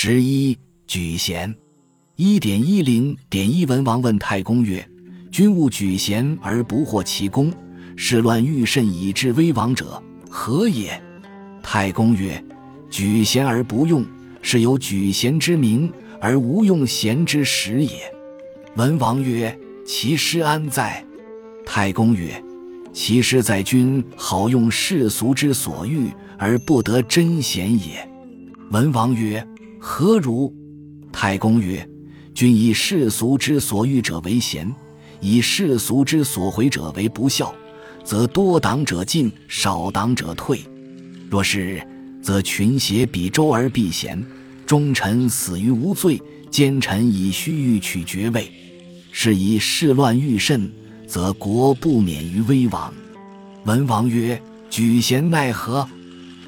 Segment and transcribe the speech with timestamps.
[0.00, 0.56] 十一
[0.86, 1.52] 举贤，
[2.14, 3.66] 一点一零点一。
[3.66, 4.88] 文王问太公曰
[5.32, 7.52] ：“君务举贤而不获其功，
[7.96, 10.00] 是乱欲甚以致危亡者，
[10.30, 11.02] 何也？”
[11.64, 12.40] 太公曰
[12.88, 14.06] ：“举贤而不用，
[14.40, 17.98] 是有举贤之名而无用贤之实也。”
[18.78, 21.04] 文王曰：“其师安在？”
[21.66, 22.40] 太公曰
[22.94, 26.08] ：“其师在君好用世俗之所欲
[26.38, 28.08] 而不得真贤也。”
[28.70, 29.44] 文王曰
[29.78, 30.54] ：“何如？”
[31.12, 31.88] 太公曰
[32.34, 34.72] ：“君以世俗之所欲者为贤，
[35.20, 37.54] 以世俗之所回者为不孝，
[38.04, 40.60] 则多党者进，少党者退。
[41.30, 41.82] 若是，
[42.22, 44.24] 则群邪比周而避贤，
[44.66, 48.50] 忠臣死于无罪，奸臣以虚欲取爵位，
[49.12, 50.70] 是以事乱欲甚。”
[51.08, 52.92] 则国不免于危亡。
[53.64, 54.38] 文王曰
[54.68, 55.88] ：“举贤奈何？”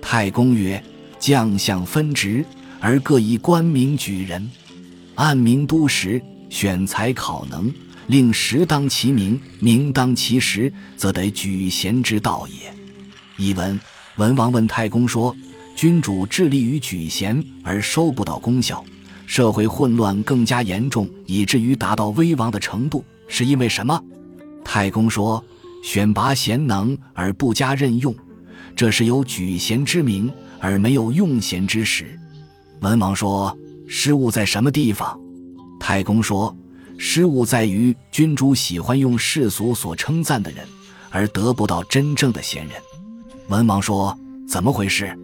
[0.02, 0.85] 太公曰
[1.19, 2.45] ：“将相分职，
[2.80, 4.51] 而各以官名举人。
[5.16, 7.73] 按名都时，选才考能，
[8.07, 12.73] 令实当其名，名当其实，则得举贤之道也。”
[13.37, 13.79] 译文：
[14.16, 15.37] 文王问太公说
[15.77, 18.85] ：“君主致力于举贤而收不到功效，
[19.27, 24.02] 社会混乱更加严重，以至于达到危亡的程度，是因为什么？”
[24.65, 25.43] 太公说
[25.85, 28.15] ：“选拔贤能而不加任用，
[28.74, 32.18] 这是有举贤之名而没有用贤之实。”
[32.81, 35.19] 文王说：“失误在什么地方？”
[35.79, 36.55] 太公说
[36.97, 40.67] ：“失误在于君主喜欢用世俗所称赞的人，
[41.11, 42.75] 而得不到真正的贤人。”
[43.49, 44.17] 文王说
[44.49, 45.15] ：“怎么回事？”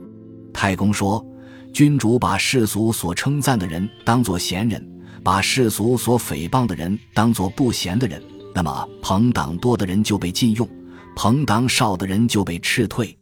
[0.52, 1.24] 太公说
[1.72, 4.86] ：“君主把世俗所称赞的人当作贤人，
[5.22, 8.22] 把世俗所诽谤的人当作不贤的人。”
[8.54, 10.66] 那么朋党多的人就被禁用，
[11.14, 13.16] 朋党少的人就被斥退。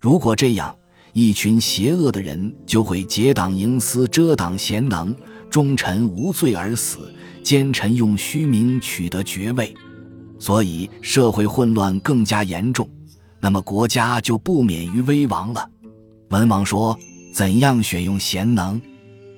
[0.00, 0.76] 如果这样，
[1.12, 5.14] 一群邪恶的人就会结党营私，遮挡贤能，
[5.50, 9.74] 忠臣无罪而死，奸臣用虚名取得爵位，
[10.38, 12.88] 所以社会混乱更加严重。
[13.40, 15.68] 那么国家就不免于危亡了。
[16.30, 16.98] 文王说
[17.34, 18.80] ：“怎样选用贤能？”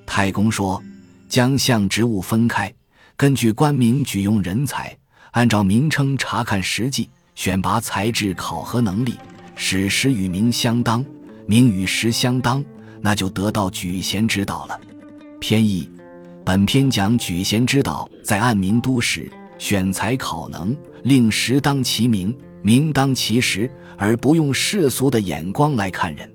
[0.07, 0.81] 太公说
[1.29, 2.73] ：“将相职务分开，
[3.17, 4.97] 根据官名举用人才。”
[5.33, 9.15] 按照名称查看实际，选拔才智，考核能力，
[9.57, 11.05] 使实与名相当，
[11.47, 12.65] 名与实相当，
[13.01, 14.81] 那就得到举贤之道了。
[15.41, 15.89] 偏义，
[16.45, 26.34] 本篇讲举贤之道，在按名都时，选才考能，令实当其名，名当其实，而不用世俗的眼光来看人。